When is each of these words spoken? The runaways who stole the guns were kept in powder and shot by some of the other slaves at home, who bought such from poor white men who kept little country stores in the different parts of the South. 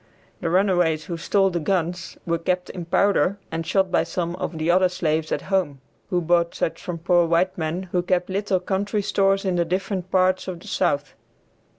The 0.39 0.49
runaways 0.49 1.05
who 1.05 1.15
stole 1.15 1.51
the 1.51 1.59
guns 1.59 2.17
were 2.25 2.39
kept 2.39 2.71
in 2.71 2.85
powder 2.85 3.37
and 3.51 3.67
shot 3.67 3.91
by 3.91 4.03
some 4.03 4.35
of 4.37 4.57
the 4.57 4.71
other 4.71 4.89
slaves 4.89 5.31
at 5.31 5.43
home, 5.53 5.79
who 6.09 6.21
bought 6.21 6.55
such 6.55 6.81
from 6.81 6.97
poor 6.97 7.27
white 7.27 7.55
men 7.55 7.83
who 7.91 8.01
kept 8.01 8.27
little 8.27 8.59
country 8.59 9.03
stores 9.03 9.45
in 9.45 9.57
the 9.57 9.63
different 9.63 10.09
parts 10.09 10.47
of 10.47 10.59
the 10.59 10.67
South. 10.67 11.13